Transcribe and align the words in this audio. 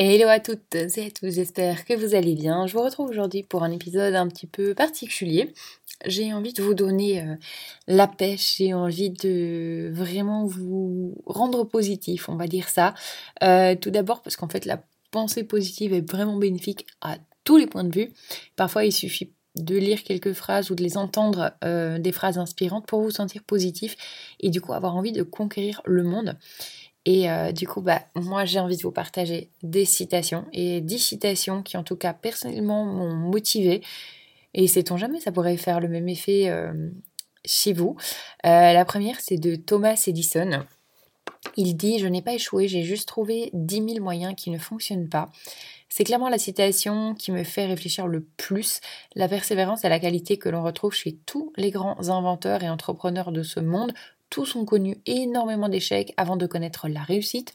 Hello 0.00 0.28
à 0.28 0.38
toutes 0.38 0.76
et 0.76 1.06
à 1.06 1.10
tous, 1.10 1.34
j'espère 1.34 1.84
que 1.84 1.92
vous 1.92 2.14
allez 2.14 2.36
bien. 2.36 2.68
Je 2.68 2.74
vous 2.74 2.84
retrouve 2.84 3.10
aujourd'hui 3.10 3.42
pour 3.42 3.64
un 3.64 3.72
épisode 3.72 4.14
un 4.14 4.28
petit 4.28 4.46
peu 4.46 4.72
particulier. 4.72 5.52
J'ai 6.06 6.32
envie 6.32 6.52
de 6.52 6.62
vous 6.62 6.74
donner 6.74 7.20
euh, 7.20 7.34
la 7.88 8.06
pêche, 8.06 8.58
j'ai 8.58 8.74
envie 8.74 9.10
de 9.10 9.90
vraiment 9.92 10.46
vous 10.46 11.20
rendre 11.26 11.64
positif, 11.64 12.28
on 12.28 12.36
va 12.36 12.46
dire 12.46 12.68
ça. 12.68 12.94
Euh, 13.42 13.74
tout 13.74 13.90
d'abord 13.90 14.22
parce 14.22 14.36
qu'en 14.36 14.48
fait 14.48 14.66
la 14.66 14.80
pensée 15.10 15.42
positive 15.42 15.92
est 15.92 16.08
vraiment 16.08 16.36
bénéfique 16.36 16.86
à 17.00 17.16
tous 17.42 17.56
les 17.56 17.66
points 17.66 17.82
de 17.82 17.92
vue. 17.92 18.12
Parfois 18.54 18.84
il 18.84 18.92
suffit 18.92 19.32
de 19.56 19.76
lire 19.76 20.04
quelques 20.04 20.32
phrases 20.32 20.70
ou 20.70 20.76
de 20.76 20.84
les 20.84 20.96
entendre 20.96 21.54
euh, 21.64 21.98
des 21.98 22.12
phrases 22.12 22.38
inspirantes 22.38 22.86
pour 22.86 23.02
vous 23.02 23.10
sentir 23.10 23.42
positif 23.42 23.96
et 24.38 24.50
du 24.50 24.60
coup 24.60 24.74
avoir 24.74 24.94
envie 24.94 25.10
de 25.10 25.24
conquérir 25.24 25.82
le 25.84 26.04
monde. 26.04 26.36
Et 27.04 27.30
euh, 27.30 27.52
du 27.52 27.66
coup, 27.66 27.80
bah, 27.80 28.02
moi, 28.14 28.44
j'ai 28.44 28.60
envie 28.60 28.76
de 28.76 28.82
vous 28.82 28.92
partager 28.92 29.50
des 29.62 29.84
citations 29.84 30.46
et 30.52 30.80
10 30.80 30.98
citations 30.98 31.62
qui, 31.62 31.76
en 31.76 31.82
tout 31.82 31.96
cas, 31.96 32.12
personnellement, 32.12 32.84
m'ont 32.84 33.14
motivé. 33.14 33.82
Et 34.54 34.66
sait-on 34.66 34.96
jamais, 34.96 35.20
ça 35.20 35.32
pourrait 35.32 35.56
faire 35.56 35.80
le 35.80 35.88
même 35.88 36.08
effet 36.08 36.48
euh, 36.48 36.90
chez 37.44 37.72
vous. 37.72 37.96
Euh, 38.44 38.72
la 38.72 38.84
première, 38.84 39.20
c'est 39.20 39.38
de 39.38 39.56
Thomas 39.56 40.02
Edison. 40.06 40.64
Il 41.56 41.76
dit 41.76 41.98
Je 41.98 42.06
n'ai 42.06 42.22
pas 42.22 42.34
échoué, 42.34 42.68
j'ai 42.68 42.82
juste 42.82 43.08
trouvé 43.08 43.50
10 43.52 43.94
000 43.94 44.00
moyens 44.00 44.34
qui 44.36 44.50
ne 44.50 44.58
fonctionnent 44.58 45.08
pas. 45.08 45.30
C'est 45.88 46.04
clairement 46.04 46.28
la 46.28 46.38
citation 46.38 47.14
qui 47.14 47.32
me 47.32 47.44
fait 47.44 47.66
réfléchir 47.66 48.06
le 48.06 48.22
plus. 48.36 48.80
La 49.14 49.28
persévérance 49.28 49.84
est 49.84 49.88
la 49.88 50.00
qualité 50.00 50.36
que 50.36 50.48
l'on 50.48 50.62
retrouve 50.62 50.92
chez 50.92 51.16
tous 51.24 51.52
les 51.56 51.70
grands 51.70 52.08
inventeurs 52.08 52.62
et 52.62 52.68
entrepreneurs 52.68 53.32
de 53.32 53.42
ce 53.42 53.60
monde, 53.60 53.92
tous 54.30 54.56
ont 54.56 54.64
connu 54.64 54.98
énormément 55.06 55.68
d'échecs 55.68 56.12
avant 56.16 56.36
de 56.36 56.46
connaître 56.46 56.88
la 56.88 57.02
réussite. 57.02 57.54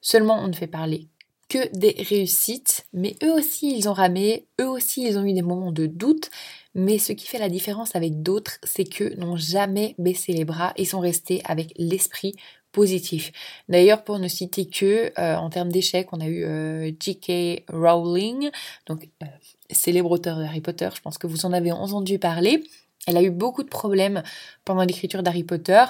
Seulement, 0.00 0.38
on 0.42 0.48
ne 0.48 0.52
fait 0.52 0.66
parler 0.66 1.08
que 1.48 1.76
des 1.76 2.02
réussites, 2.08 2.86
mais 2.92 3.14
eux 3.22 3.32
aussi, 3.32 3.76
ils 3.76 3.88
ont 3.88 3.92
ramé, 3.92 4.46
eux 4.60 4.68
aussi, 4.68 5.06
ils 5.06 5.18
ont 5.18 5.24
eu 5.24 5.34
des 5.34 5.42
moments 5.42 5.72
de 5.72 5.86
doute. 5.86 6.30
Mais 6.74 6.98
ce 6.98 7.12
qui 7.12 7.26
fait 7.26 7.38
la 7.38 7.50
différence 7.50 7.94
avec 7.94 8.22
d'autres, 8.22 8.58
c'est 8.62 8.84
qu'eux 8.84 9.14
n'ont 9.16 9.36
jamais 9.36 9.94
baissé 9.98 10.32
les 10.32 10.46
bras 10.46 10.72
et 10.76 10.86
sont 10.86 11.00
restés 11.00 11.42
avec 11.44 11.74
l'esprit 11.76 12.34
positif. 12.72 13.32
D'ailleurs, 13.68 14.02
pour 14.02 14.18
ne 14.18 14.28
citer 14.28 14.66
que, 14.66 15.12
euh, 15.18 15.36
en 15.36 15.50
termes 15.50 15.70
d'échecs, 15.70 16.08
on 16.12 16.20
a 16.20 16.26
eu 16.26 16.44
euh, 16.44 16.90
J.K. 16.98 17.64
Rowling, 17.68 18.50
donc 18.86 19.08
euh, 19.22 19.26
célèbre 19.70 20.10
auteur 20.10 20.38
de 20.38 20.44
Harry 20.44 20.62
Potter, 20.62 20.88
je 20.94 21.02
pense 21.02 21.18
que 21.18 21.26
vous 21.26 21.44
en 21.44 21.52
avez 21.52 21.70
entendu 21.70 22.18
parler. 22.18 22.64
Elle 23.06 23.16
a 23.16 23.22
eu 23.22 23.30
beaucoup 23.30 23.62
de 23.64 23.68
problèmes 23.68 24.22
pendant 24.64 24.82
l'écriture 24.82 25.22
d'Harry 25.22 25.42
Potter. 25.42 25.84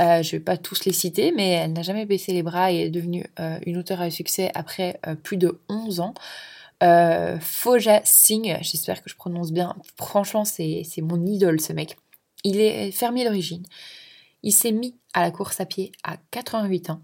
Euh, 0.00 0.22
je 0.22 0.28
ne 0.28 0.38
vais 0.38 0.40
pas 0.40 0.56
tous 0.56 0.84
les 0.86 0.92
citer, 0.92 1.32
mais 1.32 1.50
elle 1.50 1.72
n'a 1.72 1.82
jamais 1.82 2.06
baissé 2.06 2.32
les 2.32 2.42
bras 2.42 2.72
et 2.72 2.86
est 2.86 2.90
devenue 2.90 3.26
euh, 3.38 3.58
une 3.66 3.76
auteure 3.76 4.00
à 4.00 4.10
succès 4.10 4.50
après 4.54 4.98
euh, 5.06 5.14
plus 5.14 5.36
de 5.36 5.60
11 5.68 6.00
ans. 6.00 6.14
Foja 7.40 8.02
Singh, 8.04 8.58
j'espère 8.60 9.02
que 9.02 9.08
je 9.08 9.16
prononce 9.16 9.52
bien. 9.52 9.74
Franchement, 9.96 10.44
c'est 10.44 10.84
mon 11.00 11.24
idole 11.24 11.58
ce 11.58 11.72
mec. 11.72 11.96
Il 12.44 12.60
est 12.60 12.90
fermier 12.90 13.24
d'origine. 13.24 13.62
Il 14.42 14.52
s'est 14.52 14.72
mis 14.72 14.94
à 15.14 15.22
la 15.22 15.30
course 15.30 15.60
à 15.60 15.64
pied 15.64 15.92
à 16.02 16.18
88 16.30 16.90
ans 16.90 17.00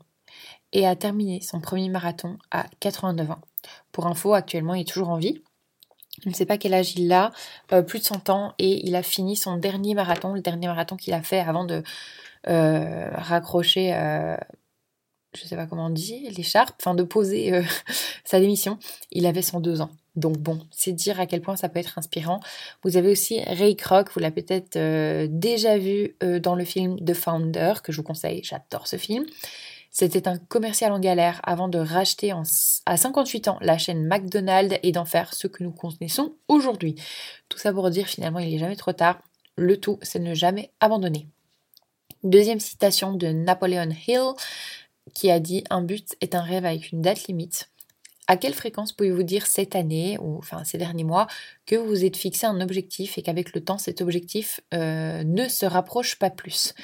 et 0.74 0.86
a 0.86 0.96
terminé 0.96 1.40
son 1.40 1.60
premier 1.60 1.88
marathon 1.88 2.36
à 2.50 2.66
89 2.80 3.30
ans. 3.30 3.40
Pour 3.90 4.06
info, 4.06 4.34
actuellement, 4.34 4.74
il 4.74 4.82
est 4.82 4.84
toujours 4.84 5.08
en 5.08 5.16
vie. 5.16 5.42
Je 6.24 6.28
ne 6.28 6.34
sais 6.34 6.46
pas 6.46 6.58
quel 6.58 6.74
âge 6.74 6.94
il 6.96 7.12
a, 7.12 7.32
euh, 7.72 7.82
plus 7.82 7.98
de 7.98 8.04
100 8.04 8.30
ans, 8.30 8.54
et 8.58 8.86
il 8.86 8.94
a 8.96 9.02
fini 9.02 9.36
son 9.36 9.56
dernier 9.56 9.94
marathon, 9.94 10.34
le 10.34 10.40
dernier 10.40 10.66
marathon 10.66 10.96
qu'il 10.96 11.14
a 11.14 11.22
fait 11.22 11.40
avant 11.40 11.64
de 11.64 11.82
euh, 12.48 13.10
raccrocher, 13.14 13.94
euh, 13.94 14.36
je 15.34 15.44
ne 15.44 15.48
sais 15.48 15.56
pas 15.56 15.66
comment 15.66 15.86
on 15.86 15.90
dit, 15.90 16.28
l'écharpe, 16.36 16.74
enfin 16.80 16.94
de 16.94 17.02
poser 17.02 17.62
sa 18.24 18.40
démission. 18.40 18.78
Il 19.12 19.26
avait 19.26 19.42
102 19.42 19.80
ans. 19.80 19.90
Donc 20.16 20.38
bon, 20.38 20.58
c'est 20.72 20.92
dire 20.92 21.20
à 21.20 21.26
quel 21.26 21.40
point 21.40 21.54
ça 21.54 21.68
peut 21.68 21.78
être 21.78 21.96
inspirant. 21.96 22.40
Vous 22.82 22.96
avez 22.96 23.12
aussi 23.12 23.40
Ray 23.42 23.76
Kroc, 23.76 24.10
vous 24.12 24.18
l'avez 24.18 24.42
peut-être 24.42 24.76
déjà 25.26 25.78
vu 25.78 26.16
dans 26.40 26.56
le 26.56 26.64
film 26.64 26.98
The 26.98 27.14
Founder, 27.14 27.74
que 27.84 27.92
je 27.92 27.98
vous 27.98 28.02
conseille, 28.02 28.42
j'adore 28.42 28.88
ce 28.88 28.96
film. 28.96 29.24
C'était 29.90 30.28
un 30.28 30.38
commercial 30.38 30.92
en 30.92 31.00
galère 31.00 31.40
avant 31.42 31.68
de 31.68 31.78
racheter 31.78 32.32
à 32.86 32.96
58 32.96 33.48
ans 33.48 33.58
la 33.60 33.76
chaîne 33.76 34.06
McDonald's 34.06 34.78
et 34.82 34.92
d'en 34.92 35.04
faire 35.04 35.34
ce 35.34 35.48
que 35.48 35.64
nous 35.64 35.72
connaissons 35.72 36.34
aujourd'hui. 36.46 36.94
Tout 37.48 37.58
ça 37.58 37.72
pour 37.72 37.90
dire 37.90 38.06
finalement 38.06 38.38
il 38.38 38.50
n'est 38.50 38.58
jamais 38.58 38.76
trop 38.76 38.92
tard. 38.92 39.20
Le 39.56 39.78
tout, 39.78 39.98
c'est 40.02 40.20
ne 40.20 40.32
jamais 40.32 40.70
abandonner. 40.78 41.26
Deuxième 42.22 42.60
citation 42.60 43.14
de 43.14 43.28
Napoleon 43.28 43.90
Hill 44.06 44.32
qui 45.12 45.30
a 45.30 45.40
dit 45.40 45.64
Un 45.70 45.82
but 45.82 46.16
est 46.20 46.34
un 46.34 46.42
rêve 46.42 46.64
avec 46.64 46.92
une 46.92 47.02
date 47.02 47.26
limite. 47.26 47.70
À 48.28 48.36
quelle 48.36 48.54
fréquence 48.54 48.92
pouvez-vous 48.92 49.24
dire 49.24 49.46
cette 49.46 49.74
année, 49.74 50.16
ou 50.20 50.38
enfin 50.38 50.62
ces 50.62 50.78
derniers 50.78 51.02
mois, 51.02 51.26
que 51.66 51.74
vous 51.74 51.86
vous 51.86 52.04
êtes 52.04 52.16
fixé 52.16 52.46
un 52.46 52.60
objectif 52.60 53.18
et 53.18 53.22
qu'avec 53.22 53.54
le 53.54 53.64
temps, 53.64 53.78
cet 53.78 54.02
objectif 54.02 54.60
euh, 54.72 55.24
ne 55.24 55.48
se 55.48 55.66
rapproche 55.66 56.16
pas 56.16 56.30
plus? 56.30 56.74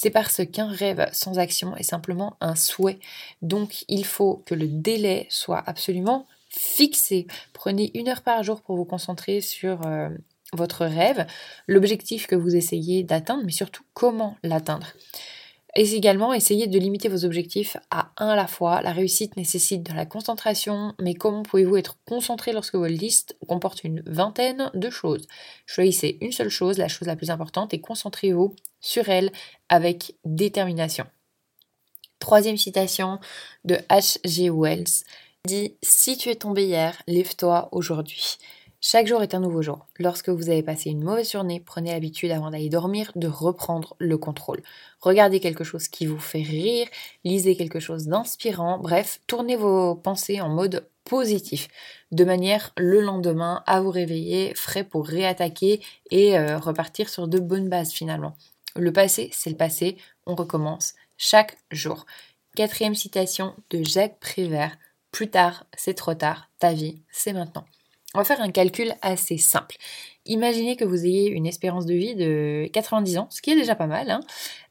C'est 0.00 0.10
parce 0.10 0.42
qu'un 0.46 0.68
rêve 0.68 1.08
sans 1.10 1.40
action 1.40 1.74
est 1.76 1.82
simplement 1.82 2.36
un 2.40 2.54
souhait. 2.54 3.00
Donc 3.42 3.84
il 3.88 4.04
faut 4.04 4.44
que 4.46 4.54
le 4.54 4.68
délai 4.68 5.26
soit 5.28 5.60
absolument 5.66 6.28
fixé. 6.48 7.26
Prenez 7.52 7.90
une 7.98 8.08
heure 8.08 8.22
par 8.22 8.44
jour 8.44 8.62
pour 8.62 8.76
vous 8.76 8.84
concentrer 8.84 9.40
sur 9.40 9.84
euh, 9.84 10.08
votre 10.52 10.86
rêve, 10.86 11.26
l'objectif 11.66 12.28
que 12.28 12.36
vous 12.36 12.54
essayez 12.54 13.02
d'atteindre, 13.02 13.42
mais 13.44 13.50
surtout 13.50 13.82
comment 13.92 14.36
l'atteindre. 14.44 14.86
Et 15.74 15.94
également, 15.94 16.32
essayez 16.32 16.66
de 16.66 16.78
limiter 16.78 17.08
vos 17.08 17.24
objectifs 17.24 17.76
à 17.90 18.10
un 18.16 18.28
à 18.28 18.36
la 18.36 18.46
fois. 18.46 18.80
La 18.82 18.92
réussite 18.92 19.36
nécessite 19.36 19.82
de 19.82 19.92
la 19.92 20.06
concentration, 20.06 20.94
mais 20.98 21.14
comment 21.14 21.42
pouvez-vous 21.42 21.76
être 21.76 21.98
concentré 22.06 22.52
lorsque 22.52 22.74
votre 22.74 22.94
liste 22.94 23.36
comporte 23.46 23.84
une 23.84 24.02
vingtaine 24.06 24.70
de 24.74 24.90
choses? 24.90 25.26
Choisissez 25.66 26.18
une 26.20 26.32
seule 26.32 26.48
chose, 26.48 26.78
la 26.78 26.88
chose 26.88 27.06
la 27.06 27.16
plus 27.16 27.30
importante, 27.30 27.74
et 27.74 27.80
concentrez-vous 27.80 28.56
sur 28.80 29.08
elle 29.08 29.30
avec 29.68 30.14
détermination. 30.24 31.04
Troisième 32.18 32.56
citation 32.56 33.20
de 33.64 33.74
H.G. 33.90 34.50
Wells 34.50 35.04
dit 35.44 35.76
Si 35.82 36.16
tu 36.16 36.30
es 36.30 36.34
tombé 36.34 36.64
hier, 36.64 37.00
lève-toi 37.06 37.68
aujourd'hui. 37.72 38.38
Chaque 38.80 39.08
jour 39.08 39.24
est 39.24 39.34
un 39.34 39.40
nouveau 39.40 39.60
jour. 39.60 39.88
Lorsque 39.98 40.28
vous 40.28 40.50
avez 40.50 40.62
passé 40.62 40.90
une 40.90 41.02
mauvaise 41.02 41.32
journée, 41.32 41.58
prenez 41.58 41.90
l'habitude 41.90 42.30
avant 42.30 42.52
d'aller 42.52 42.68
dormir 42.68 43.10
de 43.16 43.26
reprendre 43.26 43.96
le 43.98 44.16
contrôle. 44.18 44.62
Regardez 45.00 45.40
quelque 45.40 45.64
chose 45.64 45.88
qui 45.88 46.06
vous 46.06 46.20
fait 46.20 46.42
rire, 46.42 46.86
lisez 47.24 47.56
quelque 47.56 47.80
chose 47.80 48.06
d'inspirant, 48.06 48.78
bref, 48.78 49.20
tournez 49.26 49.56
vos 49.56 49.96
pensées 49.96 50.40
en 50.40 50.48
mode 50.48 50.88
positif, 51.02 51.66
de 52.12 52.24
manière 52.24 52.72
le 52.76 53.00
lendemain 53.00 53.64
à 53.66 53.80
vous 53.80 53.90
réveiller 53.90 54.54
frais 54.54 54.84
pour 54.84 55.08
réattaquer 55.08 55.82
et 56.12 56.38
euh, 56.38 56.58
repartir 56.58 57.08
sur 57.08 57.26
de 57.26 57.40
bonnes 57.40 57.68
bases 57.68 57.90
finalement. 57.90 58.36
Le 58.76 58.92
passé, 58.92 59.28
c'est 59.32 59.50
le 59.50 59.56
passé, 59.56 59.96
on 60.24 60.36
recommence 60.36 60.94
chaque 61.16 61.58
jour. 61.72 62.06
Quatrième 62.54 62.94
citation 62.94 63.54
de 63.70 63.82
Jacques 63.82 64.20
Prévert, 64.20 64.78
plus 65.10 65.30
tard, 65.30 65.64
c'est 65.76 65.94
trop 65.94 66.14
tard, 66.14 66.48
ta 66.60 66.74
vie, 66.74 67.02
c'est 67.10 67.32
maintenant. 67.32 67.64
On 68.18 68.22
va 68.22 68.24
faire 68.24 68.40
un 68.40 68.50
calcul 68.50 68.96
assez 69.00 69.38
simple. 69.38 69.76
Imaginez 70.26 70.74
que 70.74 70.84
vous 70.84 71.06
ayez 71.06 71.28
une 71.28 71.46
espérance 71.46 71.86
de 71.86 71.94
vie 71.94 72.16
de 72.16 72.68
90 72.72 73.16
ans, 73.16 73.28
ce 73.30 73.40
qui 73.40 73.52
est 73.52 73.54
déjà 73.54 73.76
pas 73.76 73.86
mal. 73.86 74.10
Hein. 74.10 74.18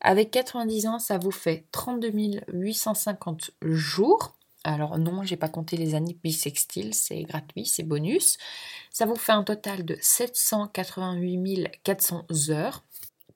Avec 0.01 0.31
90 0.31 0.87
ans, 0.87 0.99
ça 0.99 1.17
vous 1.17 1.31
fait 1.31 1.63
32 1.71 2.41
850 2.51 3.51
jours. 3.61 4.35
Alors 4.65 4.97
non, 4.97 5.23
j'ai 5.23 5.37
pas 5.37 5.47
compté 5.47 5.77
les 5.77 5.95
années 5.95 6.17
bissextiles, 6.21 6.93
c'est 6.93 7.21
gratuit, 7.21 7.65
c'est 7.65 7.83
bonus. 7.83 8.37
Ça 8.91 9.05
vous 9.05 9.15
fait 9.15 9.31
un 9.31 9.43
total 9.43 9.85
de 9.85 9.97
788 10.01 11.69
400 11.83 12.25
heures, 12.49 12.83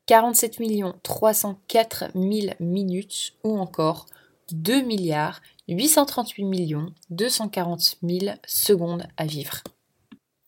47 0.08 0.60
304 1.04 2.12
000 2.16 2.56
minutes 2.60 3.36
ou 3.46 3.58
encore 3.58 4.08
2 4.52 4.82
milliards 4.82 5.40
838 5.70 6.44
millions 6.44 6.94
240 7.12 7.96
000 8.04 8.36
secondes 8.46 9.08
à 9.16 9.26
vivre. 9.26 9.64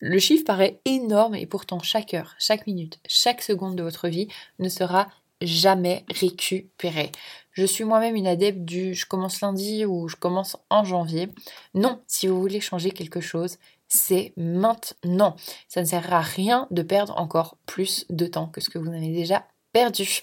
Le 0.05 0.19
chiffre 0.19 0.43
paraît 0.43 0.81
énorme 0.83 1.33
et 1.33 1.45
pourtant 1.45 1.79
chaque 1.79 2.13
heure, 2.13 2.35
chaque 2.37 2.67
minute, 2.67 2.99
chaque 3.07 3.41
seconde 3.41 3.77
de 3.77 3.83
votre 3.83 4.09
vie 4.09 4.27
ne 4.59 4.67
sera 4.67 5.07
jamais 5.41 6.03
récupérée. 6.13 7.09
Je 7.53 7.63
suis 7.63 7.85
moi-même 7.85 8.17
une 8.17 8.27
adepte 8.27 8.65
du 8.65 8.95
je 8.95 9.05
commence 9.05 9.39
lundi 9.39 9.85
ou 9.85 10.09
je 10.09 10.17
commence 10.17 10.57
en 10.69 10.83
janvier. 10.83 11.29
Non, 11.73 12.01
si 12.05 12.27
vous 12.27 12.37
voulez 12.41 12.59
changer 12.59 12.91
quelque 12.91 13.21
chose, 13.21 13.55
c'est 13.87 14.33
maintenant. 14.35 15.37
Ça 15.69 15.79
ne 15.79 15.85
sert 15.85 16.11
à 16.11 16.19
rien 16.19 16.67
de 16.69 16.81
perdre 16.81 17.17
encore 17.17 17.55
plus 17.65 18.05
de 18.09 18.27
temps 18.27 18.47
que 18.47 18.59
ce 18.59 18.69
que 18.69 18.79
vous 18.79 18.89
avez 18.89 19.07
déjà 19.07 19.47
perdu. 19.71 20.19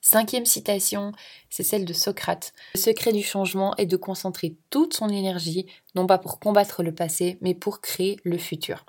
Cinquième 0.00 0.46
citation, 0.46 1.12
c'est 1.50 1.64
celle 1.64 1.84
de 1.84 1.92
Socrate. 1.92 2.54
Le 2.74 2.80
secret 2.80 3.12
du 3.12 3.22
changement 3.22 3.76
est 3.76 3.84
de 3.84 3.98
concentrer 3.98 4.56
toute 4.70 4.94
son 4.94 5.10
énergie, 5.10 5.66
non 5.94 6.06
pas 6.06 6.16
pour 6.16 6.40
combattre 6.40 6.82
le 6.82 6.94
passé, 6.94 7.36
mais 7.42 7.54
pour 7.54 7.82
créer 7.82 8.18
le 8.24 8.38
futur. 8.38 8.86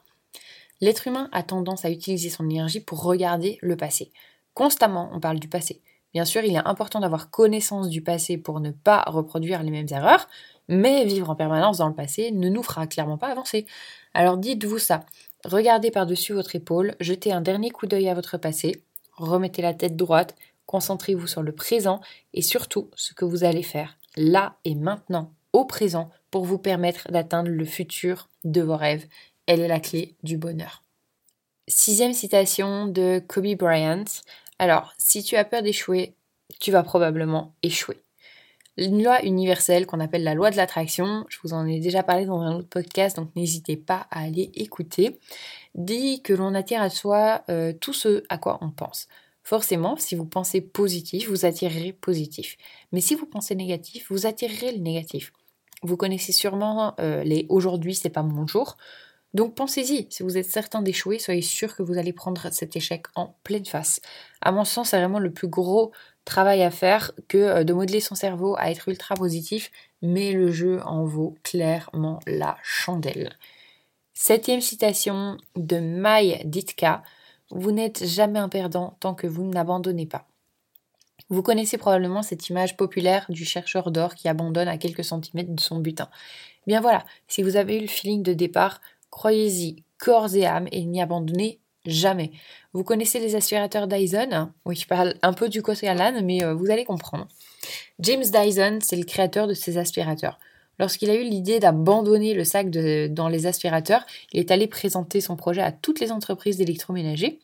L'être 0.83 1.07
humain 1.07 1.29
a 1.31 1.43
tendance 1.43 1.85
à 1.85 1.89
utiliser 1.89 2.29
son 2.29 2.43
énergie 2.49 2.81
pour 2.81 3.03
regarder 3.03 3.57
le 3.61 3.77
passé. 3.77 4.11
Constamment, 4.53 5.09
on 5.13 5.21
parle 5.21 5.39
du 5.39 5.47
passé. 5.47 5.79
Bien 6.13 6.25
sûr, 6.25 6.43
il 6.43 6.53
est 6.55 6.67
important 6.67 6.99
d'avoir 6.99 7.29
connaissance 7.29 7.87
du 7.87 8.01
passé 8.01 8.37
pour 8.37 8.59
ne 8.59 8.71
pas 8.71 9.05
reproduire 9.07 9.63
les 9.63 9.71
mêmes 9.71 9.87
erreurs, 9.91 10.27
mais 10.67 11.05
vivre 11.05 11.29
en 11.29 11.37
permanence 11.37 11.77
dans 11.77 11.87
le 11.87 11.95
passé 11.95 12.31
ne 12.31 12.49
nous 12.49 12.63
fera 12.63 12.85
clairement 12.85 13.17
pas 13.17 13.29
avancer. 13.29 13.65
Alors 14.13 14.35
dites-vous 14.35 14.77
ça. 14.77 15.05
Regardez 15.45 15.89
par-dessus 15.89 16.33
votre 16.33 16.53
épaule, 16.53 16.95
jetez 16.99 17.31
un 17.31 17.39
dernier 17.39 17.69
coup 17.69 17.87
d'œil 17.87 18.09
à 18.09 18.13
votre 18.13 18.37
passé, 18.37 18.83
remettez 19.13 19.61
la 19.61 19.73
tête 19.73 19.95
droite, 19.95 20.35
concentrez-vous 20.65 21.27
sur 21.27 21.43
le 21.43 21.53
présent 21.53 22.01
et 22.33 22.41
surtout 22.41 22.89
ce 22.97 23.13
que 23.13 23.23
vous 23.23 23.45
allez 23.45 23.63
faire 23.63 23.97
là 24.17 24.57
et 24.65 24.75
maintenant, 24.75 25.31
au 25.53 25.63
présent, 25.63 26.09
pour 26.29 26.43
vous 26.43 26.57
permettre 26.57 27.09
d'atteindre 27.09 27.49
le 27.49 27.63
futur 27.63 28.27
de 28.43 28.61
vos 28.61 28.75
rêves. 28.75 29.05
Elle 29.45 29.59
est 29.59 29.67
la 29.67 29.79
clé 29.79 30.15
du 30.23 30.37
bonheur. 30.37 30.83
Sixième 31.67 32.13
citation 32.13 32.87
de 32.87 33.21
Kobe 33.27 33.55
Bryant. 33.55 34.05
Alors, 34.57 34.93
si 34.97 35.23
tu 35.23 35.35
as 35.35 35.43
peur 35.43 35.61
d'échouer, 35.61 36.15
tu 36.59 36.71
vas 36.71 36.83
probablement 36.83 37.53
échouer. 37.61 38.01
Une 38.77 39.03
loi 39.03 39.23
universelle 39.23 39.85
qu'on 39.85 39.99
appelle 39.99 40.23
la 40.23 40.33
loi 40.33 40.49
de 40.49 40.55
l'attraction, 40.55 41.25
je 41.29 41.37
vous 41.43 41.53
en 41.53 41.67
ai 41.67 41.79
déjà 41.79 42.01
parlé 42.03 42.25
dans 42.25 42.41
un 42.41 42.55
autre 42.55 42.69
podcast, 42.69 43.17
donc 43.17 43.35
n'hésitez 43.35 43.77
pas 43.77 44.07
à 44.09 44.21
aller 44.21 44.49
écouter, 44.55 45.19
dit 45.75 46.23
que 46.23 46.33
l'on 46.33 46.55
attire 46.55 46.81
à 46.81 46.89
soi 46.89 47.43
euh, 47.49 47.71
tout 47.73 47.93
ce 47.93 48.23
à 48.29 48.37
quoi 48.37 48.57
on 48.61 48.71
pense. 48.71 49.07
Forcément, 49.43 49.97
si 49.97 50.15
vous 50.15 50.25
pensez 50.25 50.61
positif, 50.61 51.29
vous 51.29 51.45
attirerez 51.45 51.91
positif. 51.91 52.57
Mais 52.93 53.01
si 53.01 53.13
vous 53.13 53.25
pensez 53.25 53.55
négatif, 53.55 54.07
vous 54.09 54.25
attirerez 54.25 54.71
le 54.71 54.79
négatif. 54.79 55.33
Vous 55.83 55.97
connaissez 55.97 56.31
sûrement 56.31 56.95
euh, 56.99 57.23
les 57.23 57.45
aujourd'hui 57.49 57.93
c'est 57.93 58.09
pas 58.09 58.23
mon 58.23 58.47
jour. 58.47 58.77
Donc 59.33 59.55
pensez-y, 59.55 60.07
si 60.11 60.21
vous 60.21 60.37
êtes 60.37 60.49
certain 60.49 60.81
d'échouer, 60.81 61.17
soyez 61.17 61.41
sûr 61.41 61.75
que 61.75 61.81
vous 61.81 61.97
allez 61.97 62.13
prendre 62.13 62.49
cet 62.51 62.75
échec 62.75 63.05
en 63.15 63.35
pleine 63.43 63.65
face. 63.65 63.99
À 64.41 64.51
mon 64.51 64.63
sens, 64.63 64.89
c'est 64.89 64.99
vraiment 64.99 65.19
le 65.19 65.31
plus 65.31 65.47
gros 65.47 65.91
travail 66.25 66.61
à 66.61 66.71
faire 66.71 67.11
que 67.27 67.37
euh, 67.37 67.63
de 67.63 67.73
modeler 67.73 67.99
son 67.99 68.15
cerveau 68.15 68.55
à 68.57 68.69
être 68.69 68.87
ultra 68.87 69.15
positif, 69.15 69.71
mais 70.01 70.33
le 70.33 70.51
jeu 70.51 70.81
en 70.85 71.03
vaut 71.03 71.35
clairement 71.43 72.19
la 72.27 72.57
chandelle. 72.61 73.37
Septième 74.13 74.61
citation 74.61 75.37
de 75.55 75.77
Mai 75.77 76.41
Ditka, 76.45 77.01
vous 77.49 77.71
n'êtes 77.71 78.05
jamais 78.05 78.39
un 78.39 78.49
perdant 78.49 78.95
tant 78.99 79.15
que 79.15 79.27
vous 79.27 79.43
n'abandonnez 79.43 80.05
pas. 80.05 80.27
Vous 81.29 81.41
connaissez 81.41 81.77
probablement 81.77 82.21
cette 82.21 82.49
image 82.49 82.77
populaire 82.77 83.25
du 83.29 83.45
chercheur 83.45 83.91
d'or 83.91 84.13
qui 84.13 84.27
abandonne 84.27 84.67
à 84.67 84.77
quelques 84.77 85.03
centimètres 85.03 85.53
de 85.53 85.59
son 85.59 85.79
butin. 85.79 86.09
Bien 86.67 86.79
voilà, 86.79 87.05
si 87.27 87.41
vous 87.41 87.57
avez 87.57 87.77
eu 87.77 87.81
le 87.81 87.87
feeling 87.87 88.23
de 88.23 88.33
départ, 88.33 88.81
croyez-y 89.13 89.83
corps 89.99 90.35
et 90.35 90.45
âme 90.45 90.67
et 90.71 90.83
n'y 90.85 90.99
abandonnez 91.01 91.59
Jamais. 91.85 92.31
Vous 92.71 92.83
connaissez 92.83 93.19
les 93.19 93.35
aspirateurs 93.35 93.87
Dyson? 93.87 94.51
Oui, 94.65 94.75
je 94.75 94.87
parle 94.87 95.15
un 95.21 95.33
peu 95.33 95.49
du 95.49 95.61
côté 95.61 95.87
Alan, 95.87 96.13
mais 96.23 96.41
euh, 96.41 96.53
vous 96.53 96.71
allez 96.71 96.85
comprendre. 96.85 97.27
James 97.99 98.23
Dyson, 98.23 98.79
c'est 98.81 98.95
le 98.95 99.03
créateur 99.03 99.47
de 99.47 99.53
ces 99.53 99.77
aspirateurs. 99.77 100.39
Lorsqu'il 100.79 101.09
a 101.09 101.15
eu 101.15 101.23
l'idée 101.23 101.59
d'abandonner 101.59 102.33
le 102.33 102.45
sac 102.45 102.69
dans 102.69 103.27
les 103.27 103.45
aspirateurs, 103.45 104.05
il 104.31 104.39
est 104.39 104.49
allé 104.49 104.67
présenter 104.67 105.21
son 105.21 105.35
projet 105.35 105.61
à 105.61 105.73
toutes 105.73 105.99
les 105.99 106.11
entreprises 106.11 106.57
d'électroménager. 106.57 107.39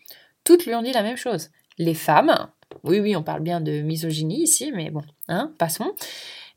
Toutes 0.45 0.65
lui 0.65 0.73
ont 0.73 0.81
dit 0.81 0.93
la 0.93 1.03
même 1.03 1.17
chose. 1.17 1.49
Les 1.77 1.93
femmes, 1.93 2.49
oui, 2.83 2.99
oui, 2.99 3.15
on 3.15 3.23
parle 3.23 3.41
bien 3.41 3.61
de 3.61 3.81
misogynie 3.81 4.41
ici, 4.41 4.71
mais 4.73 4.89
bon, 4.89 5.03
hein, 5.27 5.53
passons, 5.57 5.91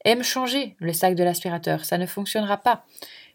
aiment 0.04 0.22
changer 0.22 0.76
le 0.78 0.92
sac 0.92 1.16
de 1.16 1.24
l'aspirateur. 1.24 1.84
Ça 1.84 1.98
ne 1.98 2.06
fonctionnera 2.06 2.58
pas. 2.58 2.84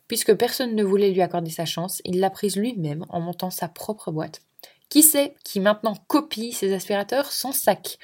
Puisque 0.08 0.34
personne 0.34 0.76
ne 0.76 0.84
voulait 0.84 1.12
lui 1.12 1.22
accorder 1.22 1.52
sa 1.52 1.66
chance, 1.66 2.02
il 2.06 2.20
l'a 2.20 2.30
prise 2.30 2.56
lui-même 2.56 3.06
en 3.10 3.20
montant 3.20 3.50
sa 3.50 3.68
propre 3.68 4.12
boîte. 4.12 4.42
Qui 4.90 5.04
sait 5.04 5.36
qui 5.44 5.60
maintenant 5.60 5.96
copie 6.08 6.54
ses 6.54 6.74
aspirateurs 6.74 7.32
sans 7.32 7.52
sac? 7.52 7.98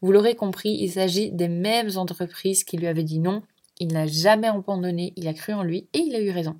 Vous 0.00 0.12
l'aurez 0.12 0.36
compris, 0.36 0.70
il 0.70 0.90
s'agit 0.90 1.30
des 1.30 1.48
mêmes 1.48 1.90
entreprises 1.96 2.64
qui 2.64 2.78
lui 2.78 2.86
avaient 2.86 3.04
dit 3.04 3.18
non. 3.18 3.42
Il 3.78 3.88
n'a 3.92 4.06
jamais 4.06 4.48
abandonné, 4.48 5.12
il 5.16 5.28
a 5.28 5.34
cru 5.34 5.52
en 5.52 5.62
lui 5.62 5.88
et 5.92 5.98
il 5.98 6.14
a 6.14 6.20
eu 6.20 6.30
raison. 6.30 6.58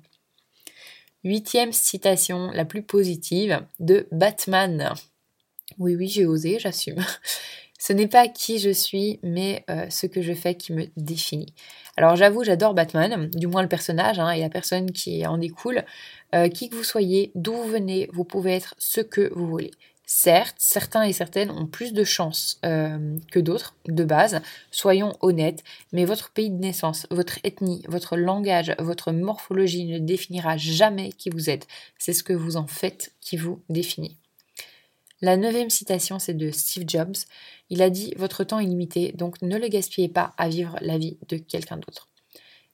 Huitième 1.23 1.71
citation, 1.71 2.51
la 2.51 2.65
plus 2.65 2.83
positive, 2.83 3.65
de 3.79 4.07
Batman. 4.11 4.93
Oui, 5.77 5.95
oui, 5.95 6.07
j'ai 6.07 6.25
osé, 6.25 6.59
j'assume. 6.59 7.03
Ce 7.81 7.93
n'est 7.93 8.07
pas 8.07 8.27
qui 8.27 8.59
je 8.59 8.69
suis, 8.69 9.19
mais 9.23 9.65
euh, 9.71 9.87
ce 9.89 10.05
que 10.05 10.21
je 10.21 10.33
fais 10.33 10.53
qui 10.53 10.71
me 10.71 10.85
définit. 10.97 11.51
Alors 11.97 12.15
j'avoue, 12.15 12.43
j'adore 12.43 12.75
Batman, 12.75 13.27
du 13.33 13.47
moins 13.47 13.63
le 13.63 13.67
personnage 13.67 14.19
hein, 14.19 14.29
et 14.29 14.41
la 14.41 14.49
personne 14.49 14.91
qui 14.91 15.25
en 15.25 15.39
découle. 15.39 15.83
Euh, 16.35 16.47
qui 16.47 16.69
que 16.69 16.75
vous 16.75 16.83
soyez, 16.83 17.31
d'où 17.33 17.53
vous 17.53 17.67
venez, 17.67 18.07
vous 18.13 18.23
pouvez 18.23 18.51
être 18.51 18.75
ce 18.77 19.01
que 19.01 19.33
vous 19.33 19.47
voulez. 19.47 19.71
Certes, 20.05 20.57
certains 20.59 21.05
et 21.05 21.11
certaines 21.11 21.49
ont 21.49 21.65
plus 21.65 21.91
de 21.91 22.03
chance 22.03 22.59
euh, 22.65 23.17
que 23.31 23.39
d'autres, 23.39 23.73
de 23.87 24.03
base, 24.03 24.41
soyons 24.69 25.13
honnêtes, 25.21 25.63
mais 25.91 26.05
votre 26.05 26.29
pays 26.29 26.51
de 26.51 26.59
naissance, 26.59 27.07
votre 27.09 27.39
ethnie, 27.43 27.81
votre 27.87 28.15
langage, 28.15 28.75
votre 28.77 29.11
morphologie 29.11 29.85
ne 29.85 29.97
définira 29.97 30.55
jamais 30.55 31.13
qui 31.13 31.31
vous 31.31 31.49
êtes. 31.49 31.67
C'est 31.97 32.13
ce 32.13 32.23
que 32.23 32.33
vous 32.33 32.57
en 32.57 32.67
faites 32.67 33.11
qui 33.21 33.37
vous 33.37 33.59
définit. 33.69 34.20
La 35.23 35.37
neuvième 35.37 35.69
citation, 35.69 36.17
c'est 36.17 36.33
de 36.33 36.49
Steve 36.49 36.85
Jobs. 36.87 37.15
Il 37.69 37.83
a 37.83 37.91
dit 37.91 38.11
Votre 38.17 38.43
temps 38.43 38.57
est 38.57 38.65
limité, 38.65 39.11
donc 39.11 39.39
ne 39.43 39.55
le 39.55 39.67
gaspillez 39.67 40.09
pas 40.09 40.33
à 40.37 40.49
vivre 40.49 40.77
la 40.81 40.97
vie 40.97 41.19
de 41.29 41.37
quelqu'un 41.37 41.77
d'autre. 41.77 42.07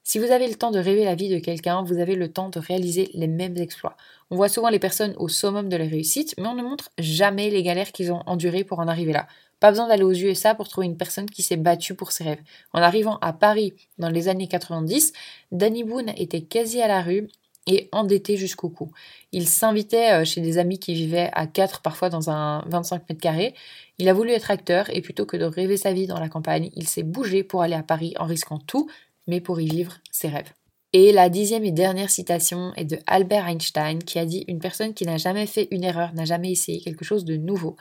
Si 0.03 0.17
vous 0.17 0.31
avez 0.31 0.47
le 0.47 0.55
temps 0.55 0.71
de 0.71 0.79
rêver 0.79 1.03
la 1.03 1.15
vie 1.15 1.27
de 1.27 1.39
quelqu'un, 1.39 1.83
vous 1.83 1.97
avez 1.97 2.15
le 2.15 2.31
temps 2.31 2.47
de 2.47 2.59
réaliser 2.59 3.09
les 3.13 3.27
mêmes 3.27 3.57
exploits. 3.57 3.97
On 4.31 4.38
voit 4.38 4.47
souvent 4.47 4.69
les 4.69 4.79
personnes 4.79 5.13
au 5.17 5.27
summum 5.27 5.67
de 5.67 5.75
la 5.75 5.83
réussite, 5.83 6.35
mais 6.38 6.47
on 6.47 6.55
ne 6.55 6.63
montre 6.63 6.89
jamais 6.97 7.49
les 7.49 7.63
galères 7.63 7.91
qu'ils 7.91 8.13
ont 8.13 8.23
endurées 8.25 8.63
pour 8.63 8.79
en 8.79 8.88
arriver 8.88 9.11
là. 9.11 9.27
Pas 9.59 9.71
besoin 9.71 9.89
d'aller 9.89 10.03
aux 10.03 10.13
USA 10.13 10.55
pour 10.55 10.69
trouver 10.69 10.88
une 10.88 10.95
personne 10.95 11.29
qui 11.29 11.41
s'est 11.41 11.57
battue 11.57 11.95
pour 11.95 12.13
ses 12.13 12.23
rêves. 12.23 12.41
En 12.71 12.81
arrivant 12.81 13.17
à 13.19 13.33
Paris 13.33 13.73
dans 13.97 14.07
les 14.07 14.29
années 14.29 14.47
90, 14.47 15.11
Danny 15.51 15.83
Boone 15.83 16.13
était 16.15 16.44
quasi 16.44 16.81
à 16.81 16.88
la 16.88 17.01
rue 17.01 17.27
et 17.68 17.90
endetté 17.92 18.38
jusqu'au 18.38 18.69
cou. 18.69 18.92
Il 19.31 19.48
s'invitait 19.48 20.14
euh, 20.14 20.25
chez 20.25 20.42
des 20.42 20.58
amis 20.58 20.80
qui 20.80 20.94
vivaient 20.94 21.30
à 21.34 21.46
4 21.46 21.81
parfois 21.81 22.10
dans 22.10 22.30
un 22.30 22.64
25 22.68 23.08
mètres 23.10 23.22
carrés. 23.22 23.54
Il 24.00 24.10
a 24.10 24.14
voulu 24.14 24.31
être 24.31 24.50
acteur 24.50 24.90
et 24.90 25.02
plutôt 25.02 25.25
que 25.25 25.38
de 25.38 25.46
rêver 25.46 25.78
sa 25.78 25.94
vie 25.94 26.08
dans 26.08 26.19
la 26.19 26.30
campagne, 26.30 26.72
il 26.75 26.88
s'est 26.88 27.04
bougé 27.04 27.44
pour 27.44 27.62
aller 27.62 27.75
à 27.75 27.84
Paris 27.84 28.14
en 28.18 28.25
risquant 28.25 28.58
tout, 28.58 28.90
mais 29.28 29.42
pour 29.42 29.62
y 29.62 29.68
vivre 29.68 29.98
ses 30.12 30.30
rêves. 30.30 30.52
Et 30.94 31.12
la 31.12 31.30
dixième 31.30 31.66
et 31.66 31.71
dernière 31.71 32.09
citation 32.09 32.74
est 32.76 32.86
de 32.86 32.97
Albert 33.07 33.47
Einstein 33.47 34.02
qui 34.02 34.19
a 34.19 34.26
dit 34.26 34.45
Une 34.47 34.59
personne 34.59 34.94
qui 34.94 35.06
n'a 35.06 35.18
jamais 35.18 35.45
fait 35.45 35.68
une 35.71 35.83
erreur 35.83 36.14
n'a 36.14 36.26
jamais 36.26 36.52
essayé 36.52 36.80
quelque 36.80 37.04
chose 37.04 37.26
de 37.26 37.36
nouveau. 37.36 37.76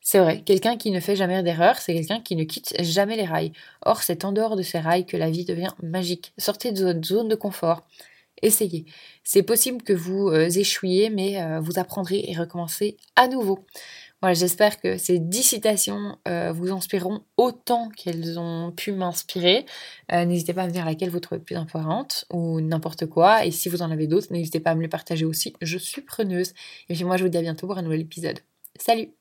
C'est 0.00 0.20
vrai, 0.20 0.42
quelqu'un 0.42 0.76
qui 0.76 0.90
ne 0.90 1.00
fait 1.00 1.16
jamais 1.16 1.42
d'erreur, 1.42 1.78
c'est 1.78 1.92
quelqu'un 1.94 2.20
qui 2.20 2.36
ne 2.36 2.44
quitte 2.44 2.74
jamais 2.82 3.16
les 3.16 3.24
rails. 3.26 3.52
Or, 3.82 4.02
c'est 4.02 4.24
en 4.24 4.32
dehors 4.32 4.56
de 4.56 4.62
ces 4.62 4.78
rails 4.78 5.04
que 5.04 5.16
la 5.16 5.30
vie 5.30 5.44
devient 5.44 5.72
magique. 5.82 6.32
Sortez 6.38 6.72
de 6.72 6.82
votre 6.82 7.04
zone 7.04 7.28
de 7.28 7.34
confort 7.34 7.82
essayez. 8.42 8.84
C'est 9.24 9.42
possible 9.42 9.82
que 9.82 9.92
vous 9.92 10.28
euh, 10.28 10.48
échouiez, 10.48 11.10
mais 11.10 11.40
euh, 11.40 11.60
vous 11.60 11.78
apprendrez 11.78 12.24
et 12.26 12.36
recommencez 12.36 12.96
à 13.16 13.28
nouveau. 13.28 13.66
Voilà, 14.20 14.34
j'espère 14.34 14.80
que 14.80 14.96
ces 14.96 15.20
dix 15.20 15.44
citations 15.44 16.18
euh, 16.26 16.50
vous 16.52 16.72
inspireront 16.72 17.20
autant 17.36 17.88
qu'elles 17.90 18.38
ont 18.38 18.72
pu 18.72 18.90
m'inspirer. 18.90 19.64
n'hésitez 20.10 20.52
pas 20.52 20.62
à 20.62 20.66
me 20.66 20.72
dire 20.72 20.84
laquelle 20.84 21.10
vous 21.10 21.20
trouvez 21.20 21.40
plus 21.40 21.54
importante 21.54 22.24
ou 22.32 22.60
n'importe 22.60 23.06
quoi. 23.06 23.46
Et 23.46 23.52
si 23.52 23.68
vous 23.68 23.82
en 23.82 23.92
avez 23.92 24.08
d'autres, 24.08 24.32
n'hésitez 24.32 24.58
pas 24.58 24.72
à 24.72 24.74
me 24.74 24.82
les 24.82 24.88
partager 24.88 25.24
aussi. 25.24 25.54
Je 25.62 25.78
suis 25.78 26.02
preneuse. 26.02 26.52
Et 26.88 26.94
puis 26.94 27.04
moi, 27.04 27.16
je 27.16 27.22
vous 27.22 27.28
dis 27.28 27.38
à 27.38 27.42
bientôt 27.42 27.68
pour 27.68 27.78
un 27.78 27.82
nouvel 27.82 28.00
épisode. 28.00 28.40
Salut 28.76 29.17